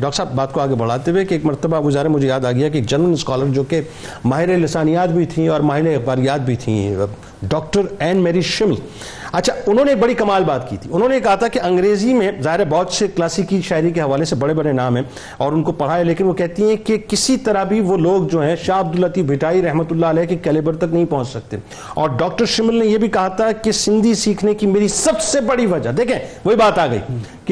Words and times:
Doctor 0.00 0.16
صاحب، 0.16 0.34
بات 0.34 0.52
کو 0.52 0.60
آگے 0.60 0.74
بڑھاتے 0.74 1.10
ہوئے 1.10 1.24
کہ 1.24 1.34
ایک 1.34 1.44
مرتبہ 1.44 1.80
گزارے 1.80 2.08
مجھے 2.08 2.28
یاد 2.28 2.44
آ 2.44 2.50
گیا 2.52 2.68
کہ 2.68 2.78
ایک 2.78 2.86
جرمن 2.88 3.12
اسکالر 3.12 3.46
جو 3.54 3.62
کہ 3.62 3.80
ماہر 4.24 4.56
لسانیات 4.58 5.08
بھی 5.08 5.24
تھیں 5.26 5.48
اور 5.48 5.60
ماہر 5.60 5.86
اخباریات 5.86 6.40
بھی 6.40 6.56
تھیں، 6.56 6.94
ڈاکٹر 7.42 7.80
این 7.98 8.22
میری 8.22 8.40
شمل۔ 8.40 8.74
اچھا 9.32 9.52
انہوں 9.66 9.84
نے 9.84 9.94
بڑی 9.94 10.14
کمال 10.14 10.44
بات 10.44 10.68
کی 10.70 10.76
تھی۔ 10.76 10.90
انہوں 10.92 11.08
نے 11.08 11.18
کہا 11.20 11.34
تھا 11.34 11.48
کہ 11.48 11.60
انگریزی 11.62 12.14
میں 12.14 12.30
ظاہر 12.42 12.64
بہت 12.68 12.92
سے 12.92 13.06
کلاسیکی 13.16 13.60
شاعری 13.62 13.90
کے 13.90 14.00
حوالے 14.00 14.24
سے 14.24 14.36
بڑے 14.36 14.54
بڑے 14.54 14.72
نام 14.72 14.96
ہیں 14.96 15.02
اور 15.36 15.52
ان 15.52 15.62
کو 15.62 15.72
پڑھا 15.72 15.98
ہے، 15.98 16.04
لیکن 16.04 16.24
وہ 16.24 16.32
کہتی 16.32 16.68
ہیں 16.68 16.76
کہ 16.76 16.96
کسی 17.08 17.36
طرح 17.36 17.64
بھی 17.64 17.80
وہ 17.80 17.96
لوگ 17.96 18.26
جو 18.28 18.42
ہیں، 18.42 18.56
شاہ 18.64 18.80
عبداللطیف 18.80 19.24
بھٹائی 19.24 19.62
رحمۃ 19.62 19.90
اللہ 19.90 20.06
علیہ 20.06 20.24
کے 20.24 20.36
کیلیبر 20.36 20.76
تک 20.76 20.92
نہیں 20.92 21.04
پہنچ 21.04 21.28
سکتے۔ 21.28 21.56
اور 21.94 22.08
ڈاکٹر 22.08 22.44
شمل 22.44 22.78
نے 22.78 22.86
یہ 22.86 22.98
بھی 22.98 23.08
کہا 23.08 23.28
تھا 23.28 23.52
کہ 23.52 23.72
سندھی 23.72 24.14
سیکھنے 24.14 24.54
کی 24.54 24.66
میری 24.66 24.88
سب 24.88 25.20
سے 25.20 25.40
بڑی 25.40 25.66
وجہ، 25.66 25.90
دیکھیں، 25.90 26.18
وہی 26.44 26.56
بات 26.56 26.78
آ 26.78 26.86
گئی۔ 26.86 26.98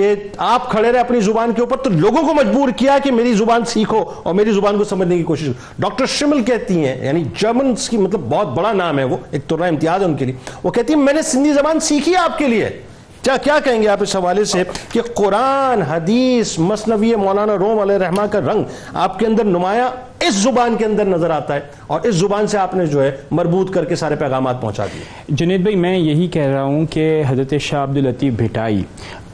کہ 0.01 0.15
آپ 0.39 0.71
کھڑے 0.71 0.93
رہے 0.93 1.01
اپنی 1.01 1.21
زبان 1.21 1.53
کے 1.53 1.61
اوپر 1.61 1.77
تو 1.77 1.91
لوگوں 1.91 2.23
کو 2.23 2.35
مجبور 2.35 2.69
کیا 2.69 2.99
کہ 3.03 3.13
میری 3.13 3.33
زبان 3.33 3.65
سیکھو 3.65 4.05
اور 4.23 4.35
میری 4.35 4.51
زبان 4.51 4.79
کو 4.79 4.85
سمجھنے 4.85 5.17
کی 5.17 5.23
کوشش 5.23 5.49
ڈاکٹر 5.79 6.07
شمل 6.07 6.43
کہتی 6.43 6.85
ہیں 6.85 7.07
یعنی 7.07 7.25
جرمنس 7.39 7.89
کی 7.89 7.97
مطلب 7.97 8.21
بہت 8.21 8.47
بڑا 8.47 8.73
نام 8.73 8.99
ہے 8.99 9.05
وہ، 9.05 9.17
ایک 9.31 9.43
تو 9.47 9.65
امتیاز 9.65 10.01
ہے 10.01 10.07
ان 10.07 10.17
کے 10.17 10.25
لیے۔ 10.25 10.35
وہ 10.63 10.71
کہتی 10.71 10.95
ہیں، 10.95 11.01
میں 11.01 11.13
نے 11.13 11.23
سندھی 11.23 11.53
زبان 11.53 11.81
سیکھی 11.81 12.17
آپ 12.17 12.39
کے 12.39 12.49
لیے۔ 12.49 12.69
کیا 13.23 13.37
کیا 13.37 13.59
کہیں 13.65 13.83
گے 13.83 13.89
آپ 13.89 14.03
اس 14.03 14.17
حوالے 14.17 14.45
سے 14.45 14.63
کہ 14.93 15.01
قرآن، 15.15 15.83
حدیث 15.83 16.59
مصنوی 16.59 17.15
مولانا 17.15 17.57
روم 17.57 17.79
علیہ 17.79 17.97
رحمہ 17.97 18.23
کا 18.23 18.41
رنگ 18.41 18.65
آپ 18.95 19.19
کے 19.19 19.27
اندر 19.27 19.45
نمایاں 19.45 19.89
اس 20.21 20.35
زبان 20.35 20.77
کے 20.77 20.85
اندر 20.85 21.05
نظر 21.05 21.31
آتا 21.31 21.55
ہے 21.55 21.61
اور 21.87 22.01
اس 22.01 22.15
زبان 22.15 22.47
سے 22.47 22.59
آپ 22.59 22.75
نے 22.75 22.87
جو 22.87 23.03
ہے 23.03 23.17
مربوط 23.31 23.71
کر 23.71 23.85
کے 23.85 23.97
سارے 23.97 24.17
پیغامات 24.17 24.61
پہنچا 24.61 24.87
دیے۔ 24.87 25.03
جنید 25.29 25.61
بھائی 25.61 25.77
میں 25.77 25.99
یہی 25.99 26.27
کہہ 26.27 26.43
رہا 26.43 26.63
ہوں 26.63 26.87
کہ 26.87 27.23
حضرت 27.27 27.55
شاہ 27.61 27.83
عبداللطیف 27.83 28.33
بھٹائی 28.37 28.83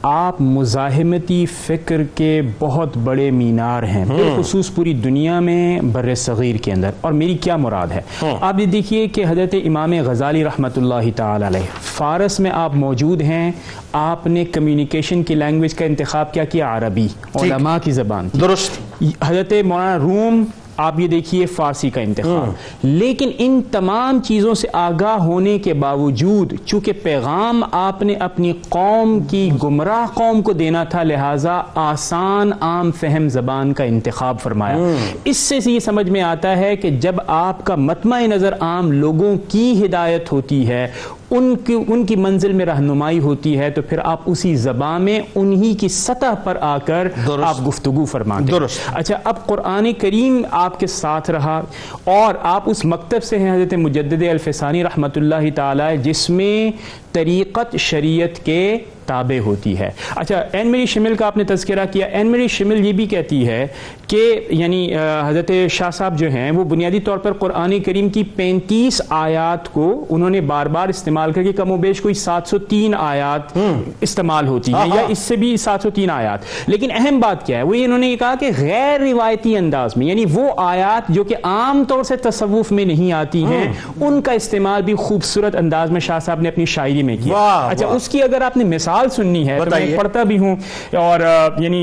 آپ 0.01 0.41
مزاحمتی 0.41 1.45
فکر 1.45 2.03
کے 2.15 2.41
بہت 2.59 2.97
بڑے 2.97 3.31
مینار 3.31 3.83
ہیں۔ 3.83 4.05
بالخصوص 4.05 4.75
پوری 4.75 4.93
دنیا 4.93 5.39
میں 5.39 5.79
بر 5.81 6.15
صغیر 6.15 6.55
کے 6.55 6.71
اندر۔ 6.71 6.89
اور 7.01 7.11
میری 7.11 7.37
کیا 7.37 7.57
مراد 7.57 7.87
ہے؟ 7.87 8.01
آپ 8.41 8.59
یہ 8.59 8.65
دیکھیے 8.65 9.07
کہ 9.07 9.25
حضرت 9.27 9.55
امام 9.65 9.93
غزالی 9.93 10.43
رحمۃ 10.43 10.77
اللہ 10.77 11.09
تعالی 11.15 11.47
علیہ 11.47 11.65
فارس 11.81 12.39
میں 12.39 12.51
آپ 12.51 12.75
موجود 12.75 13.21
ہیں۔ 13.21 13.51
آپ 13.93 14.27
نے 14.27 14.45
کمیونیکیشن 14.45 15.23
کی 15.23 15.35
لینگویج 15.35 15.73
کا 15.73 15.85
انتخاب 15.85 16.33
کیا 16.33 16.43
کیا 16.43 16.77
عربی 16.77 17.07
علماء 17.35 17.77
کی 17.83 17.91
زبان 17.91 18.29
درست۔ 18.41 19.03
حضرت 19.21 19.53
مولانا 19.65 19.97
روم 19.97 20.43
آپ 20.77 20.99
یہ 20.99 21.07
دیکھیے 21.07 21.45
فارسی 21.45 21.89
کا 21.89 22.01
انتخاب. 22.01 22.51
لیکن 22.83 23.31
ان 23.37 23.61
تمام 23.71 24.19
چیزوں 24.19 24.53
سے 24.53 24.67
آگاہ 24.73 25.17
ہونے 25.23 25.59
کے 25.59 25.73
باوجود 25.73 26.53
چونکہ 26.65 26.91
پیغام 27.03 27.63
آپ 27.71 28.01
نے 28.01 28.13
اپنی 28.13 28.53
قوم 28.69 29.19
کی 29.19 29.49
گمراہ 29.63 30.05
قوم 30.13 30.41
کو 30.41 30.53
دینا 30.53 30.83
تھا 30.83 31.03
لہٰذا 31.03 31.61
آسان 31.75 32.51
عام 32.61 32.91
فہم 32.91 33.29
زبان 33.29 33.73
کا 33.73 33.83
انتخاب 33.83 34.39
فرمایا. 34.39 34.77
اس 35.23 35.37
سے 35.37 35.59
یہ 35.65 35.79
سمجھ 35.79 36.09
میں 36.09 36.21
آتا 36.21 36.57
ہے 36.57 36.75
کہ 36.75 36.89
جب 36.89 37.15
آپ 37.27 37.63
کا 37.63 37.75
متمع 37.75 38.19
نظر 38.19 38.53
عام 38.59 38.91
لوگوں 38.91 39.35
کی 39.47 39.85
ہدایت 39.85 40.31
ہوتی 40.31 40.67
ہے 40.67 40.87
ان 41.31 41.55
کی 41.55 41.77
ان 41.87 42.05
کی 42.05 42.15
منزل 42.15 42.53
میں 42.53 42.65
رہنمائی 42.65 43.19
ہوتی 43.19 43.59
ہے 43.59 43.69
تو 43.69 43.81
پھر 43.81 43.97
آپ 44.03 44.19
اسی 44.25 44.55
زبان 44.55 45.01
میں 45.01 45.19
انہی 45.35 45.73
کی 45.73 45.87
سطح 45.87 46.33
پر 46.43 46.57
آ 46.61 46.77
کر 46.77 47.07
آپ 47.43 47.67
گفتگو 47.67 48.05
فرماتے 48.05 48.53
ہیں. 48.53 48.67
اچھا 48.93 49.17
اب 49.23 49.45
قرآن 49.45 49.93
کریم 49.93 50.41
آپ 50.51 50.79
کے 50.79 50.87
ساتھ 50.87 51.31
رہا 51.31 51.61
اور 52.03 52.35
آپ 52.41 52.63
اس 52.65 52.85
مکتب 52.85 53.23
سے 53.23 53.39
ہیں 53.39 53.55
حضرت 53.55 53.73
مجدد 53.73 54.23
الفسانی 54.23 54.83
رحمۃ 54.83 55.07
اللہ 55.15 55.55
تعالی 55.55 55.97
جس 56.03 56.29
میں 56.29 56.77
طریقت 57.11 57.75
شریعت 57.77 58.45
کے 58.45 58.77
تابع 59.07 59.39
ہوتی 59.39 59.79
ہے۔ 59.79 59.89
اچھا 60.15 60.43
این 60.51 60.67
میری 60.67 60.85
شمل 60.85 61.15
کا 61.15 61.27
آپ 61.27 61.37
نے 61.37 61.43
تذکرہ 61.43 61.85
کیا۔ 61.91 62.05
این 62.07 62.27
میری 62.27 62.47
شمل 62.47 62.85
یہ 62.85 62.91
بھی 62.91 63.05
کہتی 63.05 63.47
ہے 63.47 63.67
کہ 64.07 64.47
یعنی 64.49 64.95
حضرت 65.27 65.51
شاہ 65.69 65.89
صاحب 65.89 66.19
جو 66.19 66.29
ہیں 66.29 66.51
وہ 66.51 66.63
بنیادی 66.63 66.99
طور 66.99 67.17
پر 67.17 67.33
قرآن 67.33 67.79
کریم 67.79 68.09
کی 68.09 68.23
پینتیس 68.35 69.01
آیات 69.09 69.73
کو 69.73 70.05
انہوں 70.09 70.29
نے 70.29 70.41
بار 70.41 70.65
بار 70.65 70.87
استعمال 70.87 71.31
کر 71.31 71.43
کے 71.43 71.53
کم 71.53 71.71
و 71.71 71.77
بیش 71.77 72.01
کوئی 72.01 72.13
سات 72.13 72.47
سو 72.47 72.57
تین 72.57 72.93
آیات 72.95 73.57
استعمال 74.01 74.47
ہوتی 74.47 74.73
ہیں 74.73 74.87
یا 74.95 75.01
اس 75.07 75.19
سے 75.19 75.35
بھی 75.35 75.57
سات 75.57 75.81
سو 75.81 75.89
تین 75.89 76.09
آیات۔ 76.09 76.39
لیکن 76.67 76.91
اہم 76.91 77.19
بات 77.19 77.45
کیا 77.45 77.57
ہے 77.57 77.63
وہ 77.63 77.73
انہوں 77.77 77.97
نے 77.97 78.07
یہ 78.07 78.15
کہا 78.15 78.33
کہ 78.39 78.49
غیر 78.57 79.01
روایتی 79.01 79.57
انداز 79.57 79.97
میں 79.97 80.07
یعنی 80.07 80.25
وہ 80.33 80.49
آیات 80.57 81.07
جو 81.09 81.23
کہ 81.23 81.35
عام 81.43 81.83
طور 81.87 82.03
سے 82.03 82.15
تصوف 82.15 82.71
میں 82.71 82.85
نہیں 82.85 83.11
آتی 83.11 83.45
ہیں 83.45 83.71
ان 84.01 84.21
کا 84.21 84.31
استعمال 84.31 84.81
بھی 84.81 84.95
خوبصورت 84.95 85.55
انداز 85.55 85.91
میں 85.91 85.99
شاہ 85.99 86.19
صاحب 86.19 86.41
نے 86.41 86.49
اپنی 86.49 86.65
شاعری 86.65 87.03
میں 87.03 87.17
کیا۔ 87.23 87.33
اچھا 87.69 87.87
اس 87.87 88.09
کی 88.09 88.23
اگر 88.23 88.41
آپ 88.41 88.57
نے 88.57 88.63
مثال 88.63 88.96
مثال 88.97 89.09
سننی 89.15 89.47
ہے 89.47 89.57
تو 89.59 89.69
میں 89.69 89.97
پڑھتا 89.97 90.23
بھی 90.23 90.37
ہوں 90.37 90.55
اور 90.97 91.19
یعنی 91.57 91.81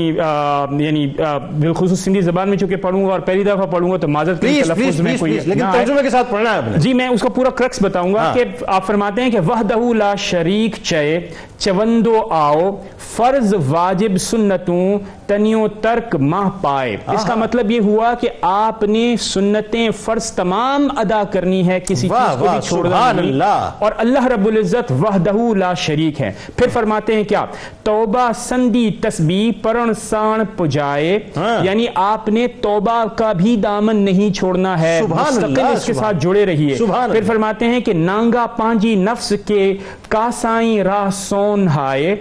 یعنی 0.79 1.05
بالخصوص 1.17 2.03
سندھی 2.03 2.21
زبان 2.21 2.49
میں 2.49 2.57
چونکہ 2.57 2.75
پڑھوں 2.75 3.05
گا 3.05 3.11
اور 3.11 3.19
پہلی 3.19 3.43
دفعہ 3.43 3.65
پڑھوں 3.65 3.91
گا 3.91 3.97
تو 3.97 4.07
معذرت 4.07 4.41
کے 4.41 4.61
تلفظ 4.63 4.99
میں 5.01 5.15
کوئی 5.19 5.39
لیکن 5.45 5.65
ترجمے 5.73 6.03
کے 6.03 6.09
ساتھ 6.09 6.31
پڑھنا 6.31 6.55
ہے 6.55 6.79
جی 6.79 6.93
میں 6.93 7.07
اس 7.07 7.21
کا 7.21 7.29
پورا 7.29 7.49
کرکس 7.55 7.81
بتاؤں 7.81 8.13
گا 8.13 8.31
کہ 8.35 8.43
آپ 8.67 8.87
فرماتے 8.87 9.23
ہیں 9.23 9.31
کہ 9.31 9.39
وحدہ 9.47 9.79
لا 9.95 10.13
شریک 10.19 10.75
چے 10.83 11.19
چوندو 11.59 12.21
آؤ 12.31 12.69
فرض 13.13 13.53
واجب 13.67 14.17
سنتوں 14.17 14.99
تنیو 15.27 15.67
ترک 15.81 16.15
ماہ 16.15 16.49
پائے۔ 16.61 16.97
اس 17.13 17.25
کا 17.25 17.35
مطلب 17.35 17.71
یہ 17.71 17.79
ہوا 17.79 18.13
کہ 18.21 18.29
آپ 18.41 18.83
نے 18.83 19.15
سنتیں 19.19 19.89
فرض 19.89 20.31
تمام 20.31 20.87
ادا 20.97 21.23
کرنی 21.31 21.67
ہے 21.67 21.79
کسی 21.79 22.07
چیز 22.07 22.39
کو 22.39 22.45
بھی 22.51 22.67
چھوڑنا 22.67 23.11
نہیں۔ 23.15 23.31
اور 23.79 23.91
اللہ 23.97 24.25
رب 24.25 24.45
العزت 24.45 24.91
وحدہ 24.91 25.55
لا 25.57 25.73
شریک 25.73 26.21
ہے۔ 26.21 26.31
پھر 26.55 26.67
فرماتے 26.73 27.15
ہیں 27.15 27.23
کیا؟ 27.23 27.45
توبہ 27.83 28.31
سندی 28.35 28.89
تسبیح 29.01 29.51
پرن 29.61 29.93
سان 29.93 30.39
پجائے۔ 30.57 31.19
یعنی 31.65 31.85
آپ 31.95 32.29
نے 32.29 32.47
توبہ 32.47 33.05
کا 33.15 33.31
بھی 33.31 33.55
دامن 33.55 33.95
نہیں 33.95 34.33
چھوڑنا 34.33 34.81
ہے 34.81 35.01
مستقل 35.09 35.65
اس 35.73 35.85
کے 35.85 35.93
ساتھ 35.93 36.17
جڑے 36.19 36.45
رہیے۔ 36.45 36.75
پھر 37.11 37.23
فرماتے 37.27 37.65
ہیں 37.65 37.79
کہ 37.79 37.93
نانگا 37.93 38.45
پانجی 38.45 38.95
نفس 38.95 39.33
کے 39.45 39.77
کاسائیں 40.07 40.83
راہ 40.83 41.09
سون 41.13 41.67
ہائے۔ 41.67 42.15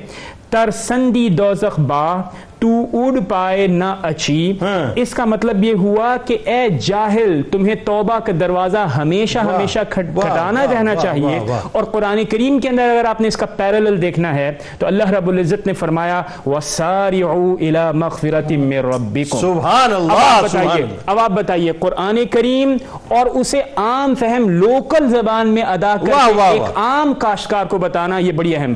تر 0.54 0.70
سندی 0.70 1.28
دوزخ 1.28 1.80
با 1.80 2.20
تو 2.58 2.68
اڑ 2.92 3.20
پائے 3.28 3.66
نہ 3.66 3.84
اچھی۔ 4.02 4.52
اس 4.96 5.14
کا 5.14 5.24
مطلب 5.24 5.64
یہ 5.64 5.74
ہوا 5.74 6.16
کہ 6.26 6.36
اے 6.44 6.68
جاہل 6.80 7.42
تمہیں 7.52 7.74
توبہ 7.74 8.18
کا 8.18 8.32
دروازہ 8.40 8.78
ہمیشہ 8.78 9.38
ہمیشہ 9.38 9.78
کھٹانا 9.90 10.64
رہنا 10.72 10.94
چاہیے۔ 10.94 11.38
اور 11.72 11.84
قرآن 11.84 12.24
کریم 12.30 12.58
کے 12.58 12.68
اندر 12.68 12.82
اگر 12.82 13.04
آپ 13.04 13.20
نے 13.20 13.28
اس 13.28 13.36
کا 13.36 13.46
پیرلل 13.46 14.02
دیکھنا 14.02 14.34
ہے 14.34 14.52
تو 14.78 14.86
اللہ 14.86 15.10
رب 15.10 15.28
العزت 15.28 15.66
نے 15.66 15.72
فرمایا 15.72 16.22
وَسَارِعُوا 16.46 17.54
إِلَى 17.56 17.98
مَغْفِرَةٍ 17.98 18.56
مِّن 18.56 18.78
رَبِّكُمْ۔ 18.78 19.40
سبحان 19.40 19.92
اللہ 19.92 20.12
اب 21.06 21.18
آپ 21.18 21.30
بتائیے 21.30 21.72
قرآن 21.78 22.18
کریم 22.30 22.76
اور 23.08 23.26
اسے 23.26 23.60
عام 23.76 24.14
فہم 24.14 24.48
لوکل 24.48 25.08
زبان 25.08 25.48
میں 25.48 25.62
ادا 25.62 25.94
کر 26.06 26.12
ایک 26.52 26.78
عام 26.78 27.14
کاشکار 27.14 27.64
کو 27.66 27.78
بتانا 27.78 28.18
یہ 28.18 28.32
بڑی 28.32 28.56
اہم 28.56 28.72